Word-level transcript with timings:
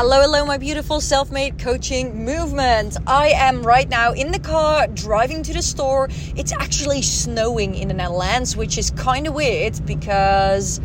Hello, 0.00 0.20
hello, 0.20 0.44
my 0.44 0.58
beautiful 0.58 1.00
self 1.00 1.32
made 1.32 1.58
coaching 1.58 2.24
movement. 2.24 2.96
I 3.04 3.30
am 3.30 3.64
right 3.64 3.88
now 3.88 4.12
in 4.12 4.30
the 4.30 4.38
car 4.38 4.86
driving 4.86 5.42
to 5.42 5.52
the 5.52 5.60
store. 5.60 6.08
It's 6.36 6.52
actually 6.52 7.02
snowing 7.02 7.74
in 7.74 7.88
the 7.88 7.94
Netherlands, 7.94 8.56
which 8.56 8.78
is 8.78 8.92
kind 8.92 9.26
of 9.26 9.34
weird 9.34 9.84
because, 9.86 10.80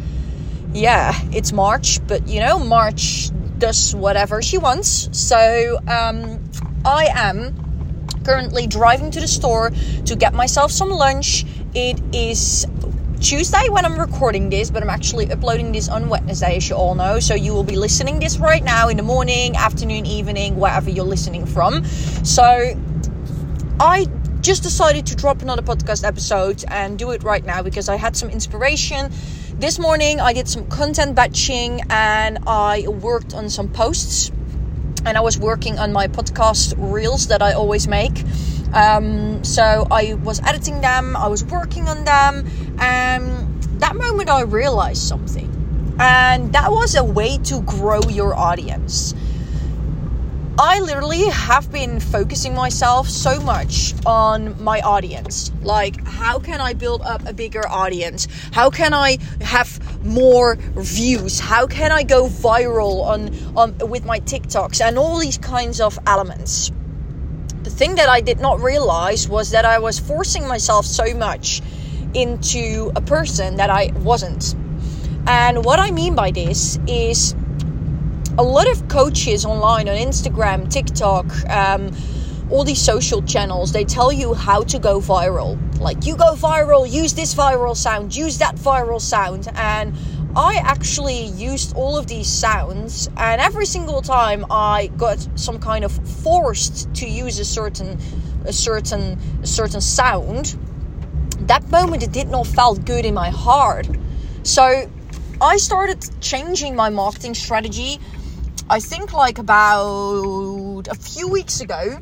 yeah, 0.73 1.13
it's 1.31 1.51
March, 1.51 1.99
but 2.07 2.27
you 2.27 2.39
know, 2.39 2.57
March 2.57 3.29
does 3.59 3.93
whatever 3.93 4.41
she 4.41 4.57
wants. 4.57 5.09
So, 5.11 5.77
um, 5.87 6.43
I 6.83 7.09
am 7.13 7.53
currently 8.25 8.65
driving 8.65 9.11
to 9.11 9.19
the 9.19 9.27
store 9.27 9.71
to 10.07 10.15
get 10.15 10.33
myself 10.33 10.71
some 10.71 10.89
lunch. 10.89 11.45
It 11.75 12.01
is 12.15 12.65
Tuesday 13.23 13.69
when 13.69 13.85
I'm 13.85 13.97
recording 13.97 14.49
this, 14.49 14.69
but 14.69 14.83
I'm 14.83 14.89
actually 14.89 15.31
uploading 15.31 15.71
this 15.71 15.87
on 15.87 16.09
Wednesday, 16.09 16.57
as 16.57 16.67
you 16.67 16.75
all 16.75 16.93
know. 16.93 17.21
So 17.21 17.35
you 17.35 17.53
will 17.53 17.63
be 17.63 17.77
listening 17.77 18.19
this 18.19 18.37
right 18.37 18.61
now 18.61 18.89
in 18.89 18.97
the 18.97 19.03
morning, 19.03 19.55
afternoon, 19.55 20.05
evening, 20.05 20.57
wherever 20.57 20.89
you're 20.89 21.05
listening 21.05 21.45
from. 21.45 21.85
So 21.85 22.43
I 23.79 24.07
just 24.41 24.61
decided 24.61 25.05
to 25.05 25.15
drop 25.15 25.41
another 25.41 25.61
podcast 25.61 26.05
episode 26.05 26.65
and 26.67 26.99
do 26.99 27.11
it 27.11 27.23
right 27.23 27.45
now 27.45 27.63
because 27.63 27.87
I 27.87 27.95
had 27.95 28.17
some 28.17 28.29
inspiration. 28.29 29.09
This 29.53 29.79
morning 29.79 30.19
I 30.19 30.33
did 30.33 30.49
some 30.49 30.67
content 30.67 31.15
batching 31.15 31.79
and 31.89 32.39
I 32.45 32.85
worked 32.89 33.33
on 33.33 33.49
some 33.49 33.69
posts 33.69 34.33
and 35.05 35.17
I 35.17 35.21
was 35.21 35.39
working 35.39 35.79
on 35.79 35.93
my 35.93 36.09
podcast 36.09 36.73
reels 36.77 37.27
that 37.27 37.41
I 37.41 37.53
always 37.53 37.87
make. 37.87 38.21
Um, 38.73 39.43
so 39.43 39.87
I 39.91 40.15
was 40.15 40.41
editing 40.41 40.81
them, 40.81 41.15
I 41.15 41.27
was 41.27 41.43
working 41.45 41.87
on 41.87 42.03
them, 42.03 42.47
and 42.79 43.61
that 43.79 43.95
moment 43.95 44.29
I 44.29 44.41
realized 44.41 45.03
something. 45.03 45.49
And 45.99 46.51
that 46.53 46.71
was 46.71 46.95
a 46.95 47.03
way 47.03 47.37
to 47.39 47.61
grow 47.61 48.01
your 48.09 48.35
audience. 48.35 49.13
I 50.57 50.79
literally 50.81 51.25
have 51.29 51.71
been 51.71 51.99
focusing 51.99 52.53
myself 52.53 53.09
so 53.09 53.39
much 53.41 53.93
on 54.05 54.61
my 54.63 54.81
audience. 54.81 55.51
Like, 55.63 56.05
how 56.05 56.37
can 56.37 56.61
I 56.61 56.73
build 56.73 57.01
up 57.01 57.27
a 57.27 57.33
bigger 57.33 57.67
audience? 57.67 58.27
How 58.51 58.69
can 58.69 58.93
I 58.93 59.17
have 59.41 60.05
more 60.05 60.55
views? 60.75 61.39
How 61.39 61.65
can 61.65 61.91
I 61.91 62.03
go 62.03 62.27
viral 62.27 63.03
on, 63.03 63.57
on 63.57 63.89
with 63.89 64.05
my 64.05 64.19
TikToks 64.19 64.79
and 64.79 64.99
all 64.99 65.17
these 65.17 65.39
kinds 65.39 65.81
of 65.81 65.97
elements? 66.05 66.71
Thing 67.73 67.95
that 67.95 68.07
I 68.07 68.21
did 68.21 68.39
not 68.39 68.61
realize 68.61 69.27
was 69.27 69.49
that 69.51 69.65
I 69.65 69.79
was 69.79 69.99
forcing 69.99 70.47
myself 70.47 70.85
so 70.85 71.13
much 71.15 71.61
into 72.13 72.91
a 72.95 73.01
person 73.01 73.57
that 73.57 73.69
I 73.69 73.91
wasn't. 73.95 74.55
And 75.25 75.65
what 75.65 75.79
I 75.79 75.89
mean 75.91 76.13
by 76.15 76.31
this 76.31 76.77
is 76.87 77.33
a 78.37 78.43
lot 78.43 78.69
of 78.69 78.87
coaches 78.87 79.43
online 79.43 79.89
on 79.89 79.95
Instagram, 79.95 80.69
TikTok, 80.71 81.25
um, 81.49 81.91
all 82.51 82.63
these 82.63 82.81
social 82.81 83.21
channels, 83.23 83.71
they 83.71 83.83
tell 83.83 84.11
you 84.11 84.35
how 84.35 84.61
to 84.63 84.77
go 84.77 84.99
viral. 84.99 85.57
Like, 85.79 86.05
you 86.05 86.15
go 86.15 86.35
viral, 86.35 86.89
use 86.89 87.13
this 87.15 87.33
viral 87.33 87.75
sound, 87.75 88.15
use 88.15 88.37
that 88.37 88.55
viral 88.55 89.01
sound. 89.01 89.49
And 89.55 89.95
I 90.35 90.55
actually 90.55 91.25
used 91.25 91.75
all 91.75 91.95
of 91.95 92.07
these 92.07 92.27
sounds, 92.27 93.07
and 93.17 93.39
every 93.39 93.67
single 93.67 94.01
time 94.01 94.45
I 94.49 94.89
got 94.97 95.27
some 95.35 95.59
kind 95.59 95.85
of 95.85 95.91
forced 96.23 96.91
to 96.95 97.07
use 97.07 97.37
a 97.37 97.45
certain, 97.45 97.99
a 98.45 98.53
certain, 98.53 99.19
a 99.43 99.47
certain 99.47 99.79
sound, 99.79 100.57
that 101.41 101.69
moment 101.69 102.01
it 102.01 102.11
did 102.11 102.29
not 102.29 102.47
felt 102.47 102.83
good 102.83 103.05
in 103.05 103.13
my 103.13 103.29
heart. 103.29 103.87
So 104.41 104.89
I 105.39 105.57
started 105.57 106.03
changing 106.19 106.75
my 106.75 106.89
marketing 106.89 107.35
strategy. 107.35 107.99
I 108.71 108.79
think 108.79 109.13
like 109.13 109.37
about 109.37 110.87
a 110.89 110.95
few 110.95 111.27
weeks 111.27 111.61
ago. 111.61 111.99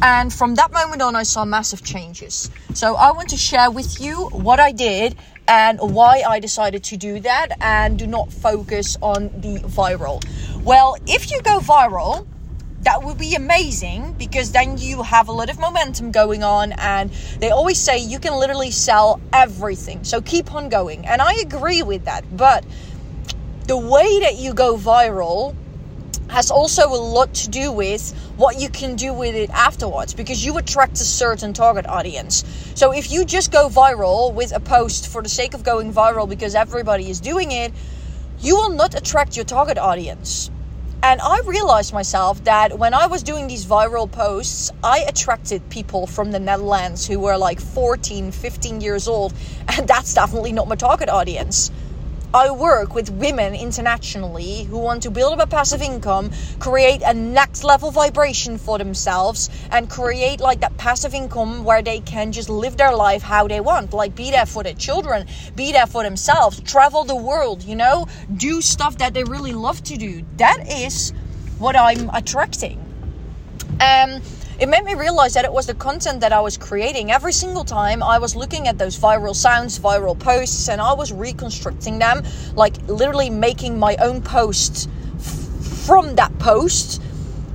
And 0.00 0.32
from 0.32 0.54
that 0.56 0.70
moment 0.70 1.02
on, 1.02 1.16
I 1.16 1.22
saw 1.22 1.44
massive 1.44 1.82
changes. 1.82 2.50
So 2.74 2.94
I 2.94 3.10
want 3.12 3.30
to 3.30 3.36
share 3.36 3.70
with 3.70 4.00
you 4.00 4.28
what 4.28 4.60
I 4.60 4.70
did 4.70 5.16
and 5.46 5.78
why 5.80 6.22
I 6.26 6.40
decided 6.40 6.84
to 6.84 6.96
do 6.96 7.20
that 7.20 7.48
and 7.60 7.98
do 7.98 8.06
not 8.06 8.32
focus 8.32 8.96
on 9.00 9.24
the 9.40 9.58
viral. 9.60 10.24
Well, 10.64 10.96
if 11.06 11.30
you 11.30 11.40
go 11.42 11.58
viral, 11.58 12.26
that 12.84 13.02
would 13.02 13.18
be 13.18 13.34
amazing 13.34 14.14
because 14.18 14.52
then 14.52 14.76
you 14.76 15.02
have 15.02 15.28
a 15.28 15.32
lot 15.32 15.48
of 15.50 15.58
momentum 15.58 16.12
going 16.12 16.44
on 16.44 16.72
and 16.72 17.10
they 17.40 17.50
always 17.50 17.78
say 17.78 17.98
you 17.98 18.18
can 18.18 18.38
literally 18.38 18.70
sell 18.70 19.20
everything 19.32 20.04
so 20.04 20.20
keep 20.20 20.54
on 20.54 20.68
going 20.68 21.06
and 21.06 21.22
i 21.22 21.32
agree 21.36 21.82
with 21.82 22.04
that 22.04 22.24
but 22.36 22.62
the 23.68 23.76
way 23.76 24.20
that 24.20 24.36
you 24.36 24.52
go 24.52 24.76
viral 24.76 25.56
has 26.30 26.50
also 26.50 26.88
a 26.88 26.96
lot 26.96 27.32
to 27.34 27.48
do 27.48 27.70
with 27.70 28.12
what 28.36 28.60
you 28.60 28.68
can 28.68 28.96
do 28.96 29.12
with 29.12 29.34
it 29.34 29.50
afterwards 29.50 30.14
because 30.14 30.44
you 30.44 30.56
attract 30.58 30.94
a 30.94 31.04
certain 31.04 31.52
target 31.52 31.86
audience. 31.86 32.44
So 32.74 32.92
if 32.92 33.10
you 33.10 33.24
just 33.24 33.52
go 33.52 33.68
viral 33.68 34.32
with 34.32 34.54
a 34.54 34.60
post 34.60 35.08
for 35.08 35.22
the 35.22 35.28
sake 35.28 35.54
of 35.54 35.62
going 35.62 35.92
viral 35.92 36.28
because 36.28 36.54
everybody 36.54 37.10
is 37.10 37.20
doing 37.20 37.52
it, 37.52 37.72
you 38.40 38.56
will 38.56 38.70
not 38.70 38.94
attract 38.94 39.36
your 39.36 39.44
target 39.44 39.78
audience. 39.78 40.50
And 41.04 41.20
I 41.20 41.40
realized 41.40 41.92
myself 41.92 42.42
that 42.44 42.78
when 42.78 42.94
I 42.94 43.06
was 43.06 43.22
doing 43.22 43.46
these 43.46 43.66
viral 43.66 44.10
posts, 44.10 44.70
I 44.82 45.00
attracted 45.00 45.68
people 45.68 46.06
from 46.06 46.32
the 46.32 46.40
Netherlands 46.40 47.06
who 47.06 47.20
were 47.20 47.36
like 47.36 47.60
14, 47.60 48.32
15 48.32 48.80
years 48.80 49.06
old, 49.06 49.34
and 49.68 49.86
that's 49.86 50.14
definitely 50.14 50.52
not 50.52 50.66
my 50.66 50.76
target 50.76 51.10
audience. 51.10 51.70
I 52.34 52.50
work 52.50 52.96
with 52.96 53.10
women 53.10 53.54
internationally 53.54 54.64
who 54.64 54.78
want 54.78 55.04
to 55.04 55.10
build 55.12 55.34
up 55.34 55.46
a 55.46 55.48
passive 55.48 55.80
income, 55.80 56.32
create 56.58 57.00
a 57.02 57.14
next 57.14 57.62
level 57.62 57.92
vibration 57.92 58.58
for 58.58 58.76
themselves, 58.76 59.48
and 59.70 59.88
create 59.88 60.40
like 60.40 60.58
that 60.58 60.76
passive 60.76 61.14
income 61.14 61.62
where 61.62 61.80
they 61.80 62.00
can 62.00 62.32
just 62.32 62.48
live 62.48 62.76
their 62.76 62.92
life 62.92 63.22
how 63.22 63.46
they 63.46 63.60
want. 63.60 63.92
Like 63.92 64.16
be 64.16 64.32
there 64.32 64.46
for 64.46 64.64
their 64.64 64.74
children, 64.74 65.28
be 65.54 65.70
there 65.70 65.86
for 65.86 66.02
themselves, 66.02 66.60
travel 66.62 67.04
the 67.04 67.14
world, 67.14 67.62
you 67.62 67.76
know, 67.76 68.08
do 68.36 68.60
stuff 68.60 68.98
that 68.98 69.14
they 69.14 69.22
really 69.22 69.52
love 69.52 69.84
to 69.84 69.96
do. 69.96 70.24
That 70.38 70.66
is 70.68 71.12
what 71.58 71.76
I'm 71.76 72.10
attracting. 72.10 72.80
Um, 73.80 74.20
it 74.58 74.68
made 74.68 74.84
me 74.84 74.94
realize 74.94 75.34
that 75.34 75.44
it 75.44 75.52
was 75.52 75.66
the 75.66 75.74
content 75.74 76.20
that 76.20 76.32
I 76.32 76.40
was 76.40 76.56
creating. 76.56 77.10
Every 77.10 77.32
single 77.32 77.64
time 77.64 78.02
I 78.02 78.18
was 78.18 78.36
looking 78.36 78.68
at 78.68 78.78
those 78.78 78.96
viral 78.96 79.34
sounds, 79.34 79.78
viral 79.78 80.16
posts, 80.16 80.68
and 80.68 80.80
I 80.80 80.92
was 80.92 81.12
reconstructing 81.12 81.98
them, 81.98 82.22
like 82.54 82.76
literally 82.86 83.30
making 83.30 83.78
my 83.78 83.96
own 83.96 84.22
post 84.22 84.88
f- 85.16 85.24
from 85.86 86.14
that 86.16 86.38
post, 86.38 87.02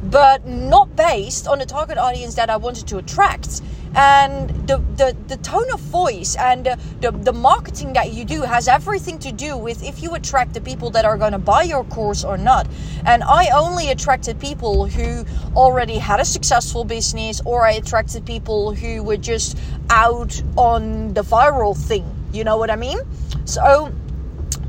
but 0.04 0.46
not 0.46 0.94
based 0.98 1.48
on 1.48 1.59
the 1.59 1.66
target 1.66 1.98
audience 1.98 2.36
that 2.36 2.50
I 2.50 2.58
wanted 2.58 2.88
to 2.88 2.98
attract 2.98 3.62
and 3.96 4.50
the, 4.68 4.78
the, 4.98 5.16
the 5.28 5.38
tone 5.38 5.72
of 5.74 5.80
voice 5.80 6.36
and 6.36 6.66
the, 6.66 6.80
the, 7.02 7.12
the, 7.12 7.34
marketing 7.34 7.94
that 7.94 8.14
you 8.14 8.24
do 8.24 8.42
has 8.42 8.68
everything 8.68 9.18
to 9.20 9.32
do 9.32 9.58
with 9.58 9.84
if 9.84 10.04
you 10.04 10.14
attract 10.14 10.54
the 10.54 10.62
people 10.62 10.90
that 10.92 11.06
are 11.06 11.18
going 11.18 11.32
to 11.32 11.40
buy 11.40 11.64
your 11.64 11.84
course 11.86 12.24
or 12.24 12.38
not. 12.38 12.68
And 13.06 13.24
i 13.24 13.50
only 13.50 13.90
attracted 13.90 14.40
people 14.40 14.86
who 14.86 15.26
already 15.56 15.98
had 15.98 16.20
a 16.20 16.26
successful 16.26 16.84
business 16.84 17.42
or 17.46 17.66
i 17.66 17.72
attracted 17.72 18.26
people 18.26 18.74
who 18.74 19.02
were 19.02 19.18
just 19.18 19.58
out 19.90 20.42
on 20.56 21.14
the 21.14 21.22
viral 21.22 21.76
thing. 21.76 22.06
You 22.32 22.44
know 22.44 22.58
what 22.58 22.70
i 22.70 22.76
mean? 22.76 23.00
So 23.46 23.92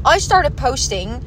i 0.04 0.18
started 0.18 0.56
posting 0.56 1.22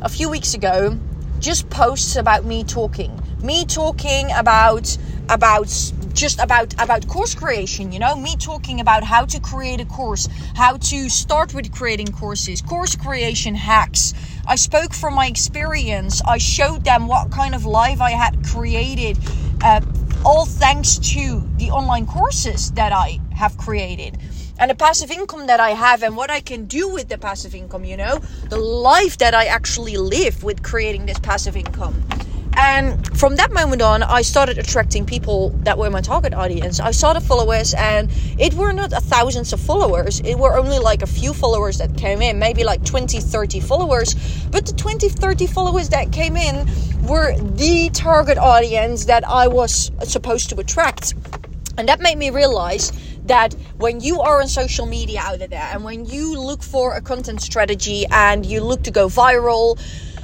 a 0.00 0.08
few 0.08 0.28
weeks 0.28 0.54
ago 0.54 0.98
just 1.38 1.70
posts 1.70 2.16
about 2.16 2.44
me 2.44 2.64
talking 2.64 3.12
me 3.42 3.64
talking 3.64 4.30
about 4.32 4.96
about 5.28 5.68
just 6.12 6.40
about 6.40 6.72
about 6.82 7.06
course 7.06 7.34
creation 7.34 7.92
you 7.92 7.98
know? 7.98 8.16
Me 8.16 8.36
talking 8.36 8.80
about 8.80 9.04
how 9.04 9.24
to 9.24 9.38
create 9.40 9.80
a 9.80 9.84
course 9.84 10.28
how 10.54 10.76
to 10.76 11.08
start 11.08 11.54
with 11.54 11.72
creating 11.72 12.08
courses 12.08 12.60
course 12.62 12.96
creation 12.96 13.54
hacks. 13.54 14.14
I 14.46 14.56
spoke 14.56 14.94
from 14.94 15.14
my 15.14 15.26
experience. 15.26 16.22
I 16.26 16.38
showed 16.38 16.84
them 16.84 17.06
what 17.06 17.30
kind 17.30 17.54
of 17.54 17.64
life 17.64 18.00
i 18.00 18.10
had 18.10 18.44
created 18.44 19.18
uh, 19.62 19.80
all 20.24 20.46
thanks 20.46 20.98
to 20.98 21.42
the 21.56 21.70
online 21.70 22.06
courses 22.06 22.72
that 22.72 22.92
i 22.92 23.20
have 23.34 23.56
created 23.56 24.18
and 24.58 24.70
the 24.70 24.74
passive 24.74 25.10
income 25.12 25.46
that 25.46 25.60
I 25.60 25.70
have 25.70 26.02
and 26.02 26.16
what 26.16 26.30
I 26.30 26.40
can 26.40 26.64
do 26.64 26.88
with 26.88 27.08
the 27.08 27.16
passive 27.16 27.54
income, 27.54 27.84
you 27.84 27.96
know, 27.96 28.18
the 28.50 28.56
life 28.56 29.18
that 29.18 29.32
I 29.32 29.44
actually 29.44 29.96
live 29.96 30.42
with 30.42 30.64
creating 30.64 31.06
this 31.06 31.18
passive 31.20 31.56
income. 31.56 32.02
And 32.60 33.16
from 33.16 33.36
that 33.36 33.52
moment 33.52 33.82
on, 33.82 34.02
I 34.02 34.22
started 34.22 34.58
attracting 34.58 35.06
people 35.06 35.50
that 35.62 35.78
were 35.78 35.90
my 35.90 36.00
target 36.00 36.34
audience. 36.34 36.80
I 36.80 36.90
saw 36.90 37.12
the 37.12 37.20
followers, 37.20 37.72
and 37.72 38.10
it 38.36 38.52
were 38.54 38.72
not 38.72 38.90
thousands 38.90 39.52
of 39.52 39.60
followers. 39.60 40.18
It 40.24 40.36
were 40.36 40.58
only 40.58 40.80
like 40.80 41.02
a 41.02 41.06
few 41.06 41.32
followers 41.32 41.78
that 41.78 41.96
came 41.96 42.20
in, 42.20 42.40
maybe 42.40 42.64
like 42.64 42.84
20, 42.84 43.20
30 43.20 43.60
followers. 43.60 44.16
But 44.50 44.66
the 44.66 44.72
20, 44.72 45.08
30 45.08 45.46
followers 45.46 45.88
that 45.90 46.10
came 46.10 46.36
in 46.36 46.68
were 47.06 47.38
the 47.38 47.90
target 47.90 48.38
audience 48.38 49.04
that 49.04 49.22
I 49.28 49.46
was 49.46 49.92
supposed 50.02 50.50
to 50.50 50.56
attract. 50.58 51.14
And 51.78 51.88
that 51.88 52.00
made 52.00 52.18
me 52.18 52.30
realize 52.30 52.90
that 53.26 53.54
when 53.76 54.00
you 54.00 54.20
are 54.20 54.40
on 54.40 54.48
social 54.48 54.84
media 54.84 55.20
out 55.20 55.38
there 55.38 55.68
and 55.72 55.84
when 55.84 56.06
you 56.06 56.36
look 56.36 56.64
for 56.64 56.94
a 56.94 57.00
content 57.00 57.40
strategy 57.40 58.04
and 58.10 58.44
you 58.44 58.60
look 58.60 58.82
to 58.82 58.90
go 58.90 59.06
viral, 59.06 59.78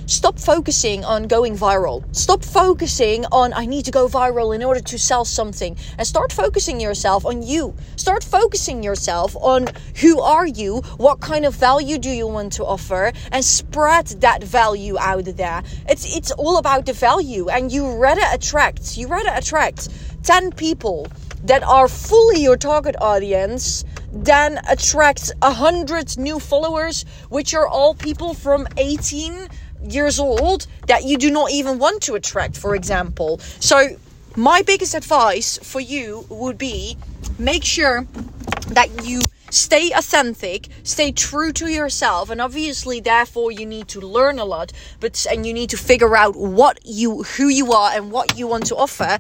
stop 0.07 0.39
focusing 0.39 1.05
on 1.05 1.27
going 1.27 1.57
viral. 1.57 2.05
Stop 2.15 2.45
focusing 2.45 3.25
on 3.33 3.53
I 3.53 3.67
need 3.67 3.85
to 3.87 3.91
go 3.91 4.09
viral 4.09 4.55
in 4.55 4.63
order 4.63 4.81
to 4.81 4.99
sell 4.99 5.25
something 5.25 5.77
and 5.99 6.07
start 6.07 6.33
focusing 6.33 6.81
yourself 6.81 7.25
on 7.27 7.43
you. 7.43 7.75
Start 7.97 8.25
focusing 8.25 8.83
yourself 8.83 9.37
on 9.37 9.69
who 10.01 10.21
are 10.21 10.47
you? 10.47 10.83
What 10.97 11.21
kind 11.21 11.45
of 11.45 11.55
value 11.55 11.99
do 11.99 12.11
you 12.11 12.27
want 12.27 12.53
to 12.55 12.65
offer 12.65 13.13
and 13.33 13.45
spread 13.45 14.07
that 14.21 14.43
value 14.43 14.99
out 14.99 15.25
there. 15.25 15.63
It's 15.89 16.17
it's 16.17 16.33
all 16.33 16.59
about 16.59 16.87
the 16.87 16.93
value 16.93 17.49
and 17.49 17.73
you 17.73 17.97
rather 17.97 18.27
attract 18.33 18.97
you 18.97 19.09
rather 19.09 19.31
attract 19.35 19.89
10 20.23 20.53
people 20.53 21.07
that 21.45 21.63
are 21.63 21.89
fully 21.89 22.43
your 22.43 22.57
target 22.57 22.97
audience 23.01 23.85
then 24.15 24.61
attract 24.69 25.33
a 25.43 25.53
hundred 25.53 26.17
new 26.17 26.39
followers, 26.39 27.05
which 27.31 27.53
are 27.53 27.67
all 27.67 27.95
people 27.95 28.33
from 28.33 28.69
18 28.77 29.49
years 29.85 30.19
old 30.19 30.67
that 30.87 31.05
you 31.05 31.17
do 31.17 31.31
not 31.31 31.51
even 31.51 31.79
want 31.79 32.03
to 32.05 32.15
attract, 32.15 32.57
for 32.57 32.75
example. 32.75 33.39
So, 33.61 33.97
my 34.37 34.63
biggest 34.63 34.95
advice 34.95 35.59
for 35.59 35.81
you 35.81 36.27
would 36.29 36.59
be 36.59 36.97
make 37.39 37.65
sure 37.65 38.07
that 38.69 39.05
you 39.05 39.21
stay 39.51 39.93
authentic 39.93 40.69
stay 40.83 41.13
true 41.13 41.53
to 41.53 41.69
yourself 41.69 42.29
and 42.29 42.41
obviously 42.41 42.99
therefore 42.99 43.53
you 43.53 43.65
need 43.65 43.87
to 43.87 44.01
learn 44.01 44.41
a 44.41 44.45
lot 44.45 44.73
but 44.99 45.25
and 45.31 45.47
you 45.47 45.53
need 45.55 45.71
to 45.71 45.77
figure 45.77 46.17
out 46.17 46.35
what 46.35 46.79
you 46.85 47.23
who 47.23 47.47
you 47.47 47.73
are 47.73 47.93
and 47.93 48.11
what 48.11 48.37
you 48.37 48.49
want 48.49 48.67
to 48.67 48.75
offer. 48.75 49.19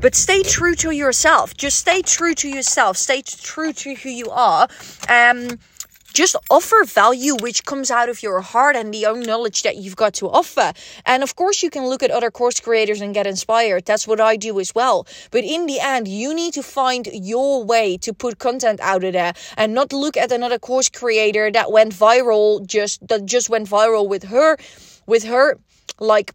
But 0.00 0.14
stay 0.14 0.42
true 0.42 0.74
to 0.76 0.90
yourself. 0.90 1.56
Just 1.56 1.78
stay 1.78 2.00
true 2.02 2.34
to 2.34 2.48
yourself. 2.48 2.96
Stay 2.96 3.22
true 3.22 3.72
to 3.74 3.94
who 3.94 4.08
you 4.08 4.30
are. 4.30 4.68
Um 5.08 5.58
just 6.14 6.36
offer 6.48 6.84
value 6.84 7.34
which 7.40 7.64
comes 7.64 7.90
out 7.90 8.08
of 8.08 8.22
your 8.22 8.40
heart 8.40 8.76
and 8.76 8.94
the 8.94 9.04
own 9.04 9.20
knowledge 9.20 9.62
that 9.64 9.76
you've 9.76 9.96
got 9.96 10.14
to 10.14 10.30
offer. 10.30 10.72
And 11.04 11.22
of 11.22 11.34
course, 11.34 11.62
you 11.62 11.70
can 11.70 11.86
look 11.86 12.02
at 12.02 12.10
other 12.10 12.30
course 12.30 12.60
creators 12.60 13.00
and 13.00 13.12
get 13.12 13.26
inspired. 13.26 13.84
That's 13.84 14.06
what 14.06 14.20
I 14.20 14.36
do 14.36 14.60
as 14.60 14.74
well. 14.74 15.06
But 15.32 15.44
in 15.44 15.66
the 15.66 15.80
end, 15.80 16.06
you 16.06 16.32
need 16.32 16.54
to 16.54 16.62
find 16.62 17.08
your 17.12 17.64
way 17.64 17.96
to 17.98 18.14
put 18.14 18.38
content 18.38 18.78
out 18.80 19.02
of 19.04 19.12
there 19.12 19.34
and 19.56 19.74
not 19.74 19.92
look 19.92 20.16
at 20.16 20.30
another 20.30 20.58
course 20.58 20.88
creator 20.88 21.50
that 21.50 21.72
went 21.72 21.92
viral 21.92 22.64
just 22.64 23.06
that 23.08 23.26
just 23.26 23.50
went 23.50 23.68
viral 23.68 24.08
with 24.08 24.22
her 24.24 24.56
with 25.06 25.24
her 25.24 25.58
like 25.98 26.32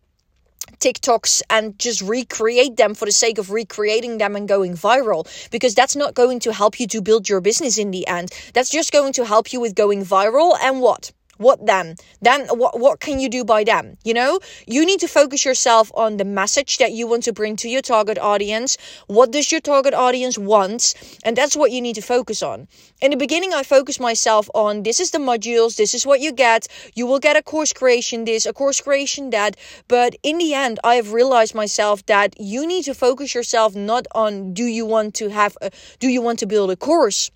TikToks 0.79 1.41
and 1.49 1.77
just 1.77 2.01
recreate 2.01 2.77
them 2.77 2.95
for 2.95 3.05
the 3.05 3.11
sake 3.11 3.37
of 3.37 3.51
recreating 3.51 4.17
them 4.17 4.35
and 4.35 4.47
going 4.47 4.73
viral 4.73 5.27
because 5.51 5.75
that's 5.75 5.95
not 5.95 6.13
going 6.13 6.39
to 6.39 6.53
help 6.53 6.79
you 6.79 6.87
to 6.87 7.01
build 7.01 7.29
your 7.29 7.41
business 7.41 7.77
in 7.77 7.91
the 7.91 8.07
end. 8.07 8.31
That's 8.53 8.69
just 8.69 8.91
going 8.91 9.13
to 9.13 9.25
help 9.25 9.53
you 9.53 9.59
with 9.59 9.75
going 9.75 10.05
viral 10.05 10.57
and 10.61 10.81
what? 10.81 11.11
What 11.39 11.65
then 11.65 11.95
then 12.21 12.47
what 12.61 12.79
what 12.79 12.99
can 12.99 13.19
you 13.19 13.29
do 13.29 13.43
by 13.43 13.63
them 13.63 13.97
you 14.03 14.13
know? 14.13 14.39
You 14.67 14.85
need 14.85 14.99
to 15.01 15.07
focus 15.07 15.45
yourself 15.45 15.91
on 15.93 16.17
the 16.17 16.25
message 16.25 16.77
that 16.77 16.91
you 16.91 17.07
want 17.07 17.23
to 17.23 17.33
bring 17.33 17.55
to 17.57 17.69
your 17.69 17.81
target 17.81 18.17
audience. 18.17 18.77
What 19.07 19.31
does 19.31 19.51
your 19.51 19.61
target 19.61 19.93
audience 19.93 20.37
want? 20.37 20.93
And 21.23 21.35
that's 21.35 21.55
what 21.55 21.71
you 21.71 21.81
need 21.81 21.95
to 21.95 22.01
focus 22.01 22.41
on. 22.41 22.67
In 23.01 23.11
the 23.11 23.17
beginning 23.17 23.53
i 23.53 23.63
focused 23.63 23.99
myself 23.99 24.49
on 24.53 24.83
this 24.83 24.99
is 24.99 25.11
the 25.11 25.19
modules 25.19 25.75
this 25.75 25.93
is 25.93 26.05
what 26.05 26.21
you 26.21 26.31
get. 26.31 26.67
You 26.95 27.05
will 27.07 27.19
get 27.19 27.35
a 27.35 27.43
course 27.43 27.73
creation 27.73 28.25
this 28.25 28.45
a 28.45 28.53
course 28.53 28.81
creation 28.81 29.29
that. 29.31 29.55
But 29.87 30.15
in 30.23 30.37
the 30.37 30.53
end 30.53 30.79
i 30.83 30.95
have 30.95 31.13
realized 31.13 31.55
myself 31.55 32.05
that 32.05 32.35
you 32.39 32.65
need 32.67 32.83
to 32.85 32.93
focus 32.93 33.35
yourself 33.35 33.75
not 33.75 34.05
on 34.13 34.53
do 34.53 34.65
you 34.65 34.85
want 34.85 35.13
to 35.15 35.29
have 35.29 35.57
a, 35.61 35.71
do 35.99 36.07
you 36.07 36.21
want 36.21 36.39
to 36.39 36.45
build 36.45 36.71
a 36.71 36.75
course 36.75 37.31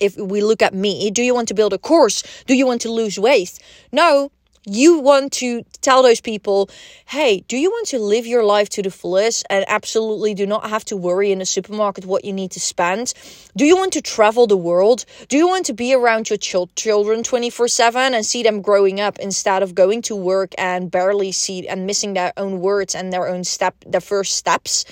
if 0.00 0.16
we 0.16 0.42
look 0.42 0.62
at 0.62 0.74
me, 0.74 1.10
do 1.10 1.22
you 1.22 1.34
want 1.34 1.48
to 1.48 1.54
build 1.54 1.72
a 1.72 1.78
course? 1.78 2.22
Do 2.46 2.54
you 2.54 2.66
want 2.66 2.80
to 2.82 2.90
lose 2.90 3.18
weight? 3.18 3.58
No, 3.92 4.30
you 4.66 4.98
want 4.98 5.32
to 5.34 5.62
tell 5.82 6.02
those 6.02 6.22
people, 6.22 6.70
hey, 7.04 7.40
do 7.48 7.56
you 7.56 7.70
want 7.70 7.88
to 7.88 7.98
live 7.98 8.26
your 8.26 8.42
life 8.42 8.70
to 8.70 8.82
the 8.82 8.90
fullest 8.90 9.44
and 9.50 9.64
absolutely 9.68 10.32
do 10.32 10.46
not 10.46 10.70
have 10.70 10.84
to 10.86 10.96
worry 10.96 11.32
in 11.32 11.42
a 11.42 11.46
supermarket 11.46 12.06
what 12.06 12.24
you 12.24 12.32
need 12.32 12.50
to 12.52 12.60
spend? 12.60 13.12
Do 13.56 13.66
you 13.66 13.76
want 13.76 13.92
to 13.92 14.00
travel 14.00 14.46
the 14.46 14.56
world? 14.56 15.04
Do 15.28 15.36
you 15.36 15.46
want 15.46 15.66
to 15.66 15.74
be 15.74 15.92
around 15.94 16.30
your 16.30 16.38
ch- 16.38 16.74
children 16.76 17.22
24 17.22 17.68
7 17.68 18.14
and 18.14 18.24
see 18.24 18.42
them 18.42 18.62
growing 18.62 19.00
up 19.00 19.18
instead 19.18 19.62
of 19.62 19.74
going 19.74 20.00
to 20.02 20.16
work 20.16 20.54
and 20.56 20.90
barely 20.90 21.32
see 21.32 21.68
and 21.68 21.86
missing 21.86 22.14
their 22.14 22.32
own 22.38 22.60
words 22.60 22.94
and 22.94 23.12
their 23.12 23.28
own 23.28 23.44
step, 23.44 23.74
their 23.86 24.00
first 24.00 24.36
steps? 24.36 24.86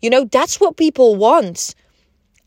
You 0.00 0.10
know, 0.10 0.24
that's 0.24 0.58
what 0.58 0.76
people 0.76 1.14
want 1.14 1.76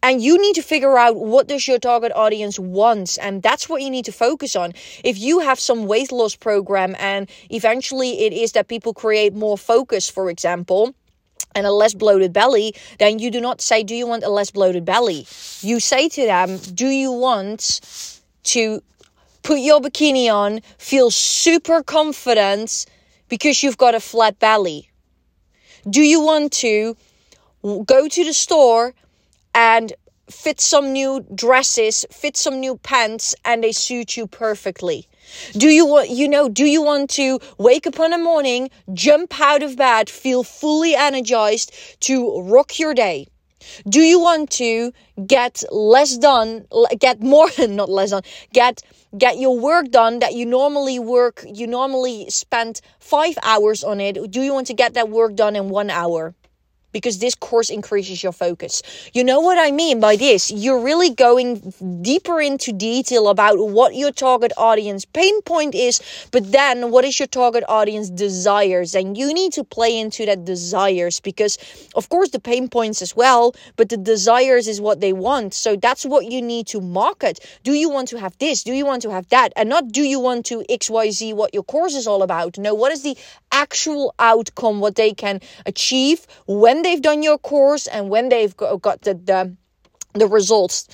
and 0.05 0.21
you 0.21 0.39
need 0.39 0.53
to 0.53 0.61
figure 0.61 0.99
out 0.99 1.15
what 1.15 1.47
does 1.47 1.67
your 1.67 1.79
target 1.79 2.11
audience 2.13 2.59
wants 2.59 3.17
and 3.17 3.41
that's 3.41 3.67
what 3.67 3.81
you 3.81 3.89
need 3.89 4.05
to 4.05 4.11
focus 4.11 4.55
on 4.55 4.71
if 5.03 5.17
you 5.17 5.39
have 5.39 5.59
some 5.59 5.87
weight 5.87 6.11
loss 6.11 6.35
program 6.35 6.95
and 6.99 7.27
eventually 7.49 8.21
it 8.21 8.31
is 8.31 8.51
that 8.51 8.67
people 8.67 8.93
create 8.93 9.33
more 9.33 9.57
focus 9.57 10.07
for 10.07 10.29
example 10.29 10.93
and 11.55 11.65
a 11.65 11.71
less 11.71 11.93
bloated 11.93 12.33
belly, 12.33 12.75
then 12.99 13.17
you 13.17 13.31
do 13.31 13.39
not 13.39 13.61
say, 13.61 13.81
Do 13.81 13.95
you 13.95 14.05
want 14.05 14.23
a 14.23 14.29
less 14.29 14.51
bloated 14.51 14.83
belly? 14.83 15.25
You 15.61 15.79
say 15.79 16.09
to 16.09 16.25
them, 16.25 16.57
Do 16.57 16.87
you 16.87 17.11
want 17.11 17.79
to 18.43 18.81
put 19.41 19.59
your 19.59 19.79
bikini 19.79 20.29
on, 20.29 20.59
feel 20.77 21.11
super 21.11 21.81
confident 21.81 22.85
because 23.29 23.63
you've 23.63 23.77
got 23.77 23.95
a 23.95 24.01
flat 24.01 24.37
belly? 24.39 24.89
Do 25.89 26.01
you 26.01 26.19
want 26.21 26.51
to 26.53 26.97
go 27.63 28.07
to 28.09 28.23
the 28.23 28.33
store 28.33 28.93
and 29.55 29.93
fit 30.29 30.59
some 30.59 30.91
new 30.91 31.25
dresses, 31.33 32.05
fit 32.11 32.35
some 32.35 32.59
new 32.59 32.77
pants, 32.77 33.33
and 33.45 33.63
they 33.63 33.71
suit 33.71 34.17
you 34.17 34.27
perfectly. 34.27 35.07
Do 35.53 35.69
you 35.69 35.85
want, 35.85 36.09
you 36.09 36.27
know, 36.27 36.49
do 36.49 36.65
you 36.65 36.83
want 36.83 37.09
to 37.11 37.39
wake 37.57 37.87
up 37.87 37.99
in 37.99 38.11
the 38.11 38.17
morning, 38.17 38.69
jump 38.93 39.39
out 39.39 39.63
of 39.63 39.75
bed, 39.77 40.09
feel 40.09 40.43
fully 40.43 40.93
energized 40.93 41.73
to 42.01 42.41
rock 42.41 42.77
your 42.77 42.93
day? 42.93 43.27
Do 43.89 44.01
you 44.01 44.19
want 44.19 44.51
to 44.51 44.91
get 45.25 45.63
less 45.71 46.17
done, 46.17 46.67
get 46.99 47.21
more, 47.21 47.47
not 47.67 47.89
less 47.89 48.11
done, 48.11 48.21
get, 48.53 48.83
get 49.17 49.39
your 49.39 49.59
work 49.59 49.89
done 49.89 50.19
that 50.19 50.33
you 50.33 50.45
normally 50.45 50.99
work, 50.99 51.43
you 51.51 51.65
normally 51.65 52.29
spend 52.29 52.81
five 52.99 53.37
hours 53.41 53.83
on 53.83 53.99
it? 53.99 54.29
Do 54.29 54.41
you 54.41 54.53
want 54.53 54.67
to 54.67 54.73
get 54.73 54.93
that 54.93 55.09
work 55.09 55.35
done 55.35 55.55
in 55.55 55.69
one 55.69 55.89
hour? 55.89 56.35
Because 56.95 57.19
this 57.19 57.35
course 57.35 57.69
increases 57.69 58.23
your 58.23 58.31
focus. 58.31 58.81
You 59.13 59.25
know 59.25 59.41
what 59.41 59.57
I 59.57 59.69
mean 59.69 59.99
by 59.99 60.15
this? 60.15 60.49
You're 60.49 60.79
really 60.79 61.09
going 61.09 61.73
deeper 62.01 62.39
into 62.39 62.71
detail 62.71 63.27
about 63.27 63.57
what 63.59 63.95
your 63.95 64.13
target 64.13 64.53
audience 64.55 65.03
pain 65.03 65.41
point 65.41 65.75
is, 65.75 66.01
but 66.31 66.53
then 66.53 66.91
what 66.91 67.03
is 67.03 67.19
your 67.19 67.27
target 67.27 67.65
audience 67.67 68.09
desires? 68.09 68.95
And 68.95 69.17
you 69.17 69.33
need 69.33 69.51
to 69.59 69.65
play 69.65 69.99
into 69.99 70.25
that 70.25 70.45
desires 70.45 71.19
because, 71.19 71.57
of 71.95 72.07
course, 72.07 72.29
the 72.29 72.39
pain 72.39 72.69
points 72.69 73.01
as 73.01 73.13
well, 73.13 73.53
but 73.75 73.89
the 73.89 73.97
desires 73.97 74.65
is 74.65 74.79
what 74.79 75.01
they 75.01 75.11
want. 75.11 75.53
So 75.53 75.75
that's 75.75 76.05
what 76.05 76.31
you 76.31 76.41
need 76.41 76.65
to 76.67 76.79
market. 76.79 77.41
Do 77.65 77.73
you 77.73 77.89
want 77.89 78.07
to 78.07 78.19
have 78.19 78.37
this? 78.37 78.63
Do 78.63 78.71
you 78.71 78.85
want 78.85 79.01
to 79.01 79.11
have 79.11 79.27
that? 79.35 79.51
And 79.57 79.67
not 79.67 79.91
do 79.91 80.03
you 80.03 80.21
want 80.21 80.45
to 80.45 80.63
XYZ 80.69 81.33
what 81.33 81.53
your 81.53 81.63
course 81.63 81.93
is 81.93 82.07
all 82.07 82.23
about? 82.23 82.57
No, 82.57 82.73
what 82.73 82.93
is 82.93 83.03
the 83.03 83.17
actual 83.51 84.15
outcome, 84.19 84.79
what 84.79 84.95
they 84.95 85.13
can 85.13 85.41
achieve 85.65 86.25
when 86.45 86.84
they've 86.85 87.01
done 87.01 87.23
your 87.23 87.37
course 87.37 87.87
and 87.87 88.09
when 88.09 88.29
they've 88.29 88.55
got 88.55 89.01
the, 89.01 89.13
the, 89.13 89.55
the 90.13 90.27
results, 90.27 90.87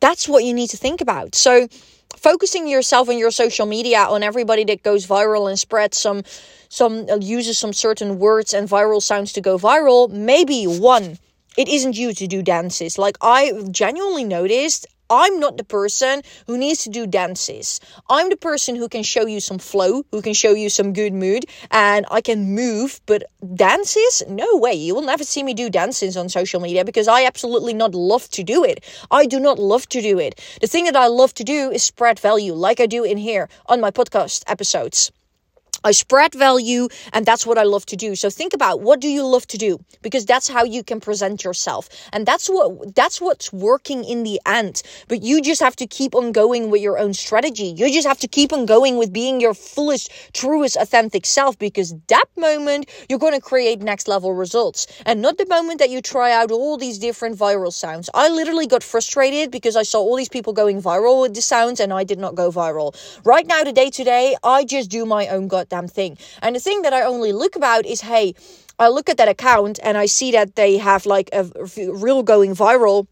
that's 0.00 0.28
what 0.28 0.44
you 0.44 0.54
need 0.54 0.70
to 0.70 0.76
think 0.76 1.00
about. 1.00 1.34
So, 1.34 1.68
focusing 2.16 2.68
yourself 2.68 3.08
on 3.08 3.18
your 3.18 3.30
social 3.30 3.66
media 3.66 3.98
on 3.98 4.22
everybody 4.22 4.64
that 4.64 4.82
goes 4.82 5.06
viral 5.06 5.48
and 5.48 5.58
spreads 5.58 5.98
some 5.98 6.22
some 6.68 7.06
uh, 7.10 7.16
uses 7.16 7.58
some 7.58 7.72
certain 7.72 8.18
words 8.18 8.54
and 8.54 8.68
viral 8.68 9.02
sounds 9.02 9.32
to 9.32 9.40
go 9.40 9.58
viral 9.58 10.08
maybe 10.10 10.64
one 10.64 11.18
it 11.58 11.68
isn't 11.68 11.96
you 11.96 12.14
to 12.14 12.26
do 12.26 12.42
dances 12.42 12.98
like 12.98 13.16
i 13.20 13.52
genuinely 13.70 14.24
noticed 14.24 14.86
I'm 15.14 15.38
not 15.38 15.56
the 15.56 15.64
person 15.64 16.22
who 16.46 16.58
needs 16.58 16.82
to 16.84 16.90
do 16.90 17.06
dances. 17.06 17.80
I'm 18.10 18.28
the 18.30 18.36
person 18.36 18.74
who 18.74 18.88
can 18.88 19.02
show 19.02 19.26
you 19.26 19.40
some 19.40 19.58
flow, 19.58 20.02
who 20.10 20.20
can 20.20 20.34
show 20.34 20.54
you 20.54 20.68
some 20.68 20.92
good 20.92 21.12
mood, 21.12 21.46
and 21.70 22.04
I 22.10 22.20
can 22.20 22.54
move. 22.54 23.00
But 23.06 23.24
dances? 23.54 24.22
No 24.28 24.56
way. 24.56 24.74
You 24.74 24.94
will 24.94 25.02
never 25.02 25.24
see 25.24 25.42
me 25.42 25.54
do 25.54 25.70
dances 25.70 26.16
on 26.16 26.28
social 26.28 26.60
media 26.60 26.84
because 26.84 27.06
I 27.06 27.24
absolutely 27.24 27.74
not 27.74 27.94
love 27.94 28.28
to 28.30 28.42
do 28.42 28.64
it. 28.64 28.84
I 29.10 29.26
do 29.26 29.38
not 29.38 29.58
love 29.58 29.88
to 29.90 30.02
do 30.02 30.18
it. 30.18 30.40
The 30.60 30.66
thing 30.66 30.84
that 30.86 30.96
I 30.96 31.06
love 31.06 31.32
to 31.34 31.44
do 31.44 31.70
is 31.70 31.82
spread 31.82 32.18
value, 32.18 32.52
like 32.52 32.80
I 32.80 32.86
do 32.86 33.04
in 33.04 33.18
here 33.18 33.48
on 33.66 33.80
my 33.80 33.90
podcast 33.90 34.42
episodes. 34.48 35.12
I 35.84 35.92
spread 35.92 36.34
value 36.34 36.88
and 37.12 37.26
that's 37.26 37.46
what 37.46 37.58
I 37.58 37.62
love 37.64 37.84
to 37.86 37.96
do. 37.96 38.16
So 38.16 38.30
think 38.30 38.54
about 38.54 38.80
what 38.80 39.00
do 39.00 39.08
you 39.08 39.24
love 39.26 39.46
to 39.48 39.58
do 39.58 39.78
because 40.02 40.24
that's 40.24 40.48
how 40.48 40.64
you 40.64 40.82
can 40.82 40.98
present 40.98 41.44
yourself. 41.44 41.88
And 42.12 42.24
that's 42.24 42.48
what 42.48 42.94
that's 42.94 43.20
what's 43.20 43.52
working 43.52 44.02
in 44.04 44.22
the 44.22 44.40
end. 44.46 44.82
But 45.08 45.22
you 45.22 45.42
just 45.42 45.60
have 45.60 45.76
to 45.76 45.86
keep 45.86 46.14
on 46.14 46.32
going 46.32 46.70
with 46.70 46.80
your 46.80 46.98
own 46.98 47.12
strategy. 47.12 47.74
You 47.76 47.92
just 47.92 48.06
have 48.06 48.18
to 48.20 48.28
keep 48.28 48.52
on 48.52 48.64
going 48.64 48.96
with 48.96 49.12
being 49.12 49.40
your 49.40 49.52
fullest, 49.52 50.10
truest, 50.32 50.76
authentic 50.76 51.26
self 51.26 51.58
because 51.58 51.94
that 52.08 52.24
moment 52.36 52.88
you're 53.10 53.18
going 53.18 53.34
to 53.34 53.40
create 53.40 53.80
next 53.80 54.08
level 54.08 54.32
results 54.32 54.86
and 55.04 55.20
not 55.20 55.36
the 55.36 55.46
moment 55.46 55.80
that 55.80 55.90
you 55.90 56.00
try 56.00 56.32
out 56.32 56.50
all 56.50 56.78
these 56.78 56.98
different 56.98 57.38
viral 57.38 57.72
sounds. 57.72 58.08
I 58.14 58.28
literally 58.30 58.66
got 58.66 58.82
frustrated 58.82 59.50
because 59.50 59.76
I 59.76 59.82
saw 59.82 60.00
all 60.00 60.16
these 60.16 60.30
people 60.30 60.54
going 60.54 60.80
viral 60.80 61.20
with 61.20 61.34
the 61.34 61.42
sounds 61.42 61.78
and 61.78 61.92
I 61.92 62.04
did 62.04 62.18
not 62.18 62.34
go 62.34 62.50
viral. 62.50 62.94
Right 63.24 63.46
now, 63.46 63.62
the 63.64 63.72
day 63.72 63.90
to 63.90 64.04
day, 64.04 64.36
I 64.42 64.64
just 64.64 64.90
do 64.90 65.04
my 65.04 65.28
own 65.28 65.48
goddamn 65.48 65.73
goddamn 65.74 65.88
thing. 65.88 66.18
And 66.42 66.56
the 66.56 66.60
thing 66.60 66.82
that 66.82 66.92
I 66.92 67.02
only 67.02 67.32
look 67.32 67.56
about 67.56 67.86
is, 67.86 68.00
hey, 68.02 68.34
I 68.78 68.88
look 68.88 69.08
at 69.08 69.16
that 69.18 69.28
account 69.28 69.78
and 69.82 69.96
I 69.96 70.06
see 70.06 70.32
that 70.32 70.56
they 70.56 70.78
have 70.78 71.06
like 71.06 71.30
a 71.32 71.44
reel 71.76 72.22
going 72.22 72.54
viral. 72.54 73.06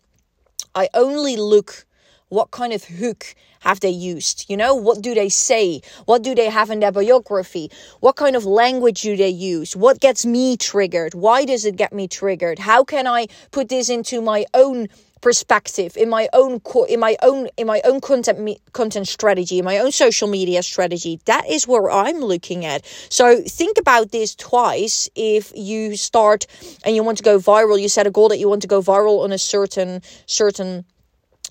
I 0.74 0.88
only 0.94 1.36
look 1.36 1.86
what 2.28 2.50
kind 2.50 2.72
of 2.72 2.84
hook 2.84 3.34
have 3.60 3.80
they 3.80 3.90
used? 3.90 4.46
You 4.48 4.56
know, 4.56 4.74
what 4.74 5.02
do 5.02 5.14
they 5.14 5.28
say? 5.28 5.82
What 6.06 6.22
do 6.22 6.34
they 6.34 6.48
have 6.48 6.70
in 6.70 6.80
their 6.80 6.90
biography? 6.90 7.70
What 8.00 8.16
kind 8.16 8.34
of 8.34 8.44
language 8.44 9.02
do 9.02 9.16
they 9.16 9.28
use? 9.28 9.76
What 9.76 10.00
gets 10.00 10.24
me 10.24 10.56
triggered? 10.56 11.14
Why 11.14 11.44
does 11.44 11.64
it 11.64 11.76
get 11.76 11.92
me 11.92 12.08
triggered? 12.08 12.58
How 12.58 12.84
can 12.84 13.06
I 13.06 13.26
put 13.50 13.68
this 13.68 13.88
into 13.88 14.20
my 14.22 14.46
own 14.54 14.88
perspective 15.22 15.96
in 15.96 16.10
my 16.10 16.28
own 16.32 16.60
in 16.88 17.00
my 17.00 17.16
own 17.22 17.48
in 17.56 17.66
my 17.66 17.80
own 17.84 18.00
content 18.00 18.58
content 18.72 19.08
strategy 19.08 19.58
in 19.58 19.64
my 19.64 19.78
own 19.78 19.92
social 19.92 20.28
media 20.28 20.62
strategy 20.62 21.20
that 21.24 21.48
is 21.48 21.66
where 21.66 21.90
i'm 21.90 22.18
looking 22.18 22.64
at. 22.64 22.84
So 23.08 23.40
think 23.42 23.78
about 23.78 24.10
this 24.10 24.34
twice. 24.34 25.08
If 25.14 25.52
you 25.54 25.96
start 25.96 26.46
and 26.84 26.94
you 26.96 27.02
want 27.02 27.18
to 27.18 27.24
go 27.24 27.38
viral 27.38 27.80
you 27.80 27.88
set 27.88 28.06
a 28.06 28.10
goal 28.10 28.28
that 28.28 28.38
you 28.38 28.48
want 28.48 28.62
to 28.62 28.68
go 28.68 28.82
viral 28.82 29.22
on 29.22 29.32
a 29.32 29.38
certain 29.38 30.02
certain 30.26 30.84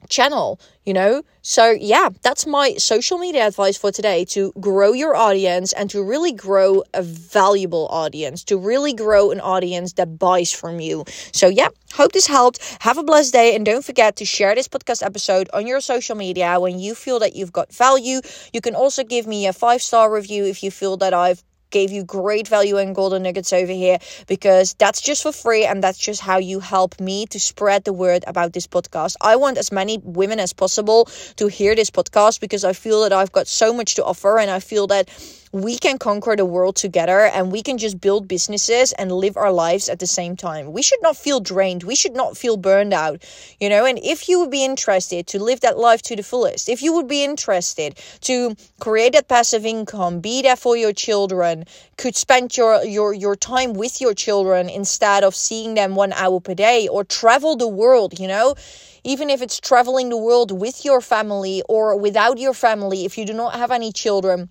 channel, 0.10 0.60
you 0.86 0.94
know? 0.94 1.24
So, 1.42 1.72
yeah, 1.72 2.10
that's 2.22 2.46
my 2.46 2.76
social 2.76 3.18
media 3.18 3.48
advice 3.48 3.78
for 3.78 3.92
today 3.92 4.26
to 4.26 4.54
grow 4.60 4.94
your 4.94 5.16
audience 5.16 5.74
and 5.74 5.90
to 5.90 6.04
really 6.04 6.32
grow 6.32 6.84
a 6.94 7.02
valuable 7.02 7.88
audience, 7.88 8.44
to 8.46 8.58
really 8.58 8.94
grow 8.94 9.32
an 9.32 9.40
audience 9.40 9.94
that 9.94 10.20
buys 10.20 10.52
from 10.52 10.80
you. 10.80 11.04
So, 11.32 11.48
yeah, 11.48 11.70
hope 11.94 12.12
this 12.12 12.28
helped. 12.28 12.78
Have 12.82 12.98
a 12.98 13.04
blessed 13.04 13.34
day 13.34 13.56
and 13.56 13.66
don't 13.66 13.84
forget 13.84 14.16
to 14.18 14.26
share 14.26 14.54
this 14.54 14.68
podcast 14.68 15.04
episode 15.04 15.50
on 15.54 15.66
your 15.66 15.82
social 15.82 16.16
media 16.16 16.60
when 16.60 16.80
you 16.80 16.94
feel 16.96 17.20
that 17.20 17.36
you've 17.36 17.52
got 17.52 17.74
value. 17.74 18.22
You 18.54 18.62
can 18.62 18.76
also 18.76 19.04
give 19.04 19.26
me 19.26 19.48
a 19.48 19.54
five 19.54 19.82
star 19.82 20.14
review 20.14 20.46
if 20.46 20.64
you 20.64 20.72
feel 20.72 20.98
that 20.98 21.14
I've 21.14 21.44
gave 21.72 21.92
you 21.92 22.04
great 22.04 22.48
value 22.48 22.78
and 22.78 22.94
golden 22.96 23.24
nuggets 23.24 23.52
over 23.54 23.72
here 23.72 23.98
because 24.28 24.74
that's 24.76 25.02
just 25.02 25.24
for 25.24 25.32
free 25.32 25.66
and 25.66 25.84
that's 25.84 25.98
just 25.98 26.22
how 26.22 26.38
you 26.38 26.60
help 26.60 27.00
me 27.00 27.26
to 27.28 27.40
spread 27.40 27.84
the 27.84 27.94
word 27.94 28.24
about 28.28 28.54
this 28.54 28.68
podcast. 28.68 29.16
I 29.22 29.36
want 29.38 29.58
as 29.58 29.72
many 29.72 29.98
women 30.04 30.40
as 30.40 30.54
possible 30.54 31.06
to 31.38 31.48
hear 31.48 31.76
this 31.76 31.90
podcast 31.90 32.40
because 32.40 32.64
I 32.64 32.74
feel 32.74 33.02
that 33.04 33.14
I've 33.14 33.32
got 33.32 33.48
so 33.48 33.74
much 33.74 33.96
to 33.96 34.06
offer 34.06 34.38
and 34.38 34.52
I 34.52 34.60
feel 34.60 34.88
that 34.88 35.10
we 35.52 35.78
can 35.78 35.98
conquer 35.98 36.36
the 36.36 36.46
world 36.46 36.78
together 36.78 37.26
and 37.26 37.52
we 37.52 37.62
can 37.62 37.78
just 37.78 38.00
build 38.00 38.28
businesses 38.28 38.94
and 38.94 39.12
live 39.12 39.36
our 39.36 39.52
lives 39.52 39.90
at 39.90 40.00
the 40.00 40.08
same 40.08 40.38
time. 40.38 40.72
We 40.72 40.82
should 40.82 41.02
not 41.02 41.18
feel 41.18 41.42
drained. 41.42 41.84
We 41.84 41.96
should 41.96 42.14
not 42.14 42.38
feel 42.38 42.56
burned 42.56 42.94
out, 42.94 43.24
you 43.60 43.68
know. 43.68 43.86
And 43.86 44.00
if 44.02 44.30
you 44.30 44.40
would 44.40 44.50
be 44.52 44.64
interested 44.64 45.28
to 45.28 45.44
live 45.44 45.60
that 45.62 45.78
life 45.78 46.02
to 46.04 46.16
the 46.16 46.24
fullest, 46.24 46.70
if 46.70 46.82
you 46.82 46.94
would 46.94 47.08
be 47.08 47.24
interested 47.24 48.00
to 48.22 48.56
create 48.80 49.14
that 49.14 49.28
passive 49.28 49.66
income, 49.66 50.22
be 50.22 50.42
there 50.42 50.56
for 50.56 50.78
your 50.78 50.94
children, 50.94 51.66
could 51.98 52.16
spend 52.16 52.56
your 52.56 52.84
your 52.86 53.14
your 53.14 53.36
time 53.36 53.74
with 53.74 54.00
your 54.00 54.14
children 54.14 54.70
instead 54.70 55.24
of 55.24 55.36
seeing 55.36 55.74
them 55.74 55.96
one 55.96 56.14
hour 56.14 56.40
per 56.40 56.54
day 56.54 56.88
or 56.88 57.04
travel 57.04 57.58
the 57.58 57.68
world, 57.68 58.20
you 58.20 58.28
know 58.28 58.56
even 59.04 59.32
if 59.32 59.42
it's 59.42 59.60
traveling 59.60 60.10
the 60.10 60.18
world 60.18 60.52
with 60.52 60.86
your 60.86 61.02
family 61.02 61.64
or 61.68 61.98
without 61.98 62.38
your 62.38 62.54
family, 62.54 63.04
if 63.04 63.18
you 63.18 63.26
do 63.26 63.34
not 63.34 63.56
have 63.56 63.72
any 63.72 63.92
children, 63.92 64.48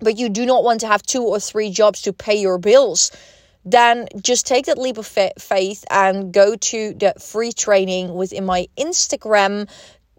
but 0.00 0.18
you 0.18 0.28
do 0.28 0.46
not 0.46 0.64
want 0.64 0.80
to 0.80 0.86
have 0.86 1.02
two 1.02 1.22
or 1.22 1.40
three 1.40 1.70
jobs 1.70 2.02
to 2.02 2.12
pay 2.12 2.34
your 2.34 2.58
bills, 2.58 3.10
then 3.64 4.08
just 4.20 4.46
take 4.46 4.66
that 4.66 4.78
leap 4.78 4.98
of 4.98 5.06
faith 5.06 5.84
and 5.90 6.32
go 6.32 6.56
to 6.56 6.94
the 6.94 7.14
free 7.18 7.52
training 7.52 8.14
within 8.14 8.44
my 8.44 8.66
Instagram 8.78 9.68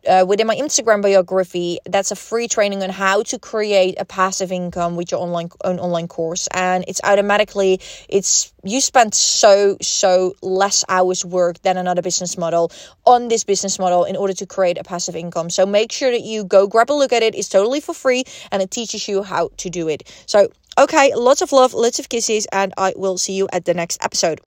uh, 0.07 0.25
within 0.27 0.47
my 0.47 0.55
Instagram 0.55 1.01
biography, 1.01 1.79
that's 1.85 2.12
a 2.12 2.15
free 2.15 2.47
training 2.47 2.83
on 2.83 2.89
how 2.89 3.24
to 3.24 3.39
create 3.39 3.95
a 4.00 4.05
passive 4.05 4.51
income 4.51 4.95
with 4.95 5.12
your 5.12 5.21
online 5.21 5.50
own 5.63 5.79
online 5.79 6.07
course, 6.07 6.47
and 6.53 6.85
it's 6.88 7.01
automatically 7.03 7.79
it's 8.09 8.53
you 8.63 8.81
spend 8.81 9.13
so 9.13 9.77
so 9.81 10.33
less 10.41 10.83
hours 10.89 11.24
work 11.24 11.62
than 11.62 11.77
another 11.77 12.01
business 12.01 12.38
model 12.38 12.71
on 13.05 13.27
this 13.27 13.43
business 13.43 13.79
model 13.79 14.03
in 14.03 14.15
order 14.15 14.33
to 14.33 14.45
create 14.45 14.77
a 14.77 14.83
passive 14.83 15.15
income. 15.15 15.50
So 15.50 15.65
make 15.65 15.91
sure 15.91 16.12
that 16.12 16.21
you 16.21 16.43
go 16.43 16.67
grab 16.67 16.91
a 16.91 16.93
look 16.93 17.13
at 17.13 17.24
it. 17.24 17.35
It's 17.35 17.50
totally 17.50 17.79
for 17.79 17.93
free, 17.93 18.24
and 18.51 18.62
it 18.62 18.71
teaches 18.71 19.07
you 19.07 19.24
how 19.24 19.50
to 19.57 19.69
do 19.69 19.88
it. 19.88 20.03
So 20.25 20.50
okay, 20.77 21.13
lots 21.15 21.41
of 21.41 21.51
love, 21.51 21.74
lots 21.74 22.00
of 22.00 22.09
kisses, 22.09 22.47
and 22.51 22.74
I 22.77 22.93
will 22.95 23.17
see 23.17 23.33
you 23.33 23.47
at 23.51 23.65
the 23.65 23.74
next 23.74 24.03
episode. 24.03 24.33